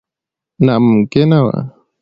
ناممکنه 0.65 1.39
وه. 1.45 1.57